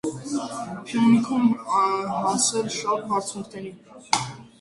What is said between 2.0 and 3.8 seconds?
հասել շատ բարձունքների։